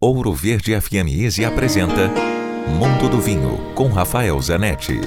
Ouro 0.00 0.32
Verde 0.32 0.80
FM 0.80 1.08
Easy 1.08 1.44
apresenta 1.44 2.08
Mundo 2.68 3.08
do 3.08 3.20
Vinho 3.20 3.58
com 3.74 3.88
Rafael 3.88 4.40
Zanetti. 4.40 5.00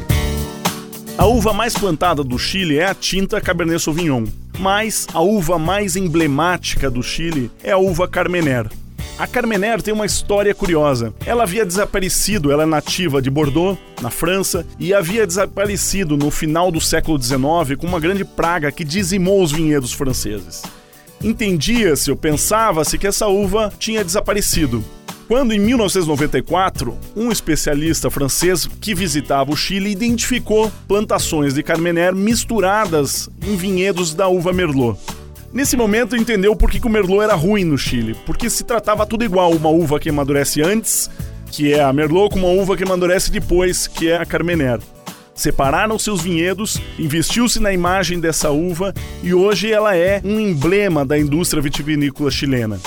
A 1.17 1.25
uva 1.25 1.53
mais 1.53 1.73
plantada 1.73 2.25
do 2.25 2.37
Chile 2.37 2.77
é 2.77 2.87
a 2.87 2.93
tinta 2.93 3.39
Cabernet 3.39 3.81
Sauvignon, 3.81 4.25
mas 4.59 5.07
a 5.13 5.21
uva 5.21 5.57
mais 5.57 5.95
emblemática 5.95 6.91
do 6.91 7.01
Chile 7.01 7.49
é 7.63 7.71
a 7.71 7.77
uva 7.77 8.05
Carmener. 8.05 8.69
A 9.17 9.25
Carmener 9.25 9.81
tem 9.81 9.93
uma 9.93 10.05
história 10.05 10.53
curiosa. 10.53 11.13
Ela 11.25 11.43
havia 11.43 11.65
desaparecido, 11.65 12.51
ela 12.51 12.63
é 12.63 12.65
nativa 12.65 13.21
de 13.21 13.29
Bordeaux, 13.29 13.79
na 14.01 14.09
França, 14.09 14.67
e 14.77 14.93
havia 14.93 15.25
desaparecido 15.25 16.17
no 16.17 16.29
final 16.29 16.69
do 16.69 16.81
século 16.81 17.17
XIX 17.17 17.77
com 17.79 17.87
uma 17.87 17.99
grande 18.01 18.25
praga 18.25 18.69
que 18.73 18.83
dizimou 18.83 19.41
os 19.41 19.53
vinhedos 19.53 19.93
franceses. 19.93 20.63
Entendia-se 21.23 22.09
ou 22.09 22.17
pensava-se 22.17 22.97
que 22.97 23.05
essa 23.05 23.27
uva 23.27 23.71
tinha 23.77 24.03
desaparecido. 24.03 24.83
Quando, 25.27 25.53
em 25.53 25.59
1994, 25.59 26.97
um 27.15 27.31
especialista 27.31 28.09
francês 28.09 28.67
que 28.67 28.93
visitava 28.93 29.51
o 29.51 29.55
Chile 29.55 29.91
identificou 29.91 30.71
plantações 30.87 31.53
de 31.53 31.63
Carmener 31.63 32.13
misturadas 32.13 33.29
em 33.45 33.55
vinhedos 33.55 34.13
da 34.13 34.27
uva 34.27 34.51
Merlot. 34.51 34.99
Nesse 35.53 35.77
momento 35.77 36.17
entendeu 36.17 36.55
por 36.55 36.71
que 36.71 36.85
o 36.85 36.89
Merlot 36.89 37.23
era 37.23 37.35
ruim 37.35 37.63
no 37.63 37.77
Chile, 37.77 38.15
porque 38.25 38.49
se 38.49 38.63
tratava 38.63 39.05
tudo 39.05 39.23
igual, 39.23 39.51
uma 39.51 39.69
uva 39.69 39.99
que 39.99 40.09
amadurece 40.09 40.61
antes, 40.61 41.09
que 41.51 41.71
é 41.71 41.83
a 41.83 41.93
Merlot, 41.93 42.33
com 42.33 42.39
uma 42.39 42.61
uva 42.61 42.75
que 42.75 42.83
amadurece 42.83 43.31
depois, 43.31 43.87
que 43.87 44.09
é 44.09 44.17
a 44.17 44.25
Carmener. 44.25 44.79
Separaram-se 45.41 46.11
os 46.11 46.21
vinhedos, 46.21 46.79
investiu-se 46.99 47.59
na 47.59 47.73
imagem 47.73 48.19
dessa 48.19 48.51
uva 48.51 48.93
e 49.23 49.33
hoje 49.33 49.71
ela 49.71 49.95
é 49.95 50.21
um 50.23 50.39
emblema 50.39 51.03
da 51.03 51.17
indústria 51.17 51.63
vitivinícola 51.63 52.29
chilena. 52.29 52.79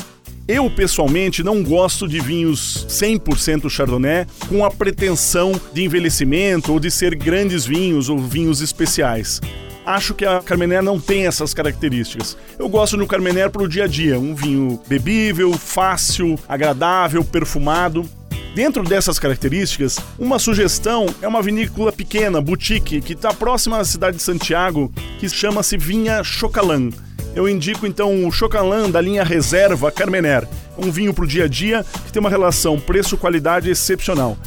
Eu, 0.46 0.70
pessoalmente, 0.70 1.42
não 1.42 1.64
gosto 1.64 2.06
de 2.06 2.20
vinhos 2.20 2.86
100% 2.88 3.68
Chardonnay 3.68 4.24
com 4.48 4.64
a 4.64 4.70
pretensão 4.70 5.60
de 5.72 5.82
envelhecimento 5.82 6.72
ou 6.72 6.78
de 6.78 6.92
ser 6.92 7.16
grandes 7.16 7.66
vinhos 7.66 8.08
ou 8.08 8.18
vinhos 8.18 8.60
especiais. 8.60 9.40
Acho 9.84 10.14
que 10.14 10.24
a 10.24 10.40
Carmener 10.40 10.80
não 10.80 11.00
tem 11.00 11.26
essas 11.26 11.52
características. 11.52 12.38
Eu 12.56 12.68
gosto 12.68 12.96
do 12.96 13.04
Carmener 13.04 13.50
para 13.50 13.64
o 13.64 13.68
dia 13.68 13.82
a 13.82 13.88
dia, 13.88 14.16
um 14.16 14.32
vinho 14.32 14.80
bebível, 14.86 15.52
fácil, 15.54 16.38
agradável, 16.48 17.24
perfumado. 17.24 18.08
Dentro 18.54 18.84
dessas 18.84 19.18
características, 19.18 19.98
uma 20.16 20.38
sugestão 20.38 21.06
é 21.20 21.26
uma 21.26 21.42
vinícola 21.42 21.90
pequena, 21.90 22.40
boutique, 22.40 23.00
que 23.00 23.14
está 23.14 23.34
próxima 23.34 23.78
à 23.78 23.84
cidade 23.84 24.18
de 24.18 24.22
Santiago, 24.22 24.92
que 25.18 25.28
chama-se 25.28 25.76
Vinha 25.76 26.22
Chocalan. 26.22 26.90
Eu 27.34 27.48
indico 27.48 27.84
então 27.84 28.24
o 28.24 28.30
Chocalan 28.30 28.88
da 28.88 29.00
linha 29.00 29.24
Reserva 29.24 29.90
Carmener, 29.90 30.46
um 30.78 30.88
vinho 30.88 31.12
para 31.12 31.24
o 31.24 31.26
dia 31.26 31.44
a 31.44 31.48
dia 31.48 31.84
que 32.06 32.12
tem 32.12 32.20
uma 32.20 32.30
relação 32.30 32.78
preço-qualidade 32.78 33.68
excepcional. 33.68 34.38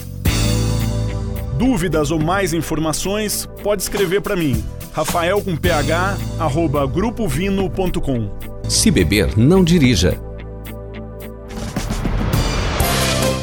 Dúvidas 1.58 2.10
ou 2.10 2.20
mais 2.20 2.54
informações, 2.54 3.46
pode 3.62 3.82
escrever 3.82 4.22
para 4.22 4.38
mim, 4.38 4.64
rafael 4.94 5.42
com 5.42 5.58
ph, 5.58 5.92
arroba 6.40 6.88
grupovino.com. 6.88 8.32
Se 8.70 8.90
beber, 8.90 9.38
não 9.38 9.66
dirija. 9.66 10.27